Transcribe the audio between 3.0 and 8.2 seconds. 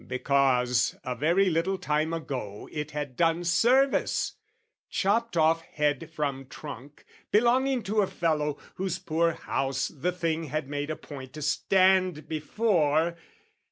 done service, chopped off head from trunk, Belonging to a